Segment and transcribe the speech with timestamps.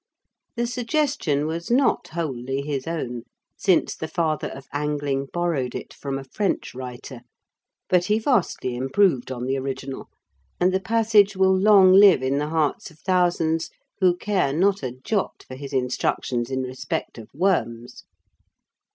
[0.55, 3.21] The suggestion was not wholly his own,
[3.55, 7.21] since the father of angling borrowed it from a French writer;
[7.87, 10.09] but he vastly improved on the original,
[10.59, 13.69] and the passage will long live in the hearts of thousands
[13.99, 18.03] who care not a jot for his instructions in respect of worms.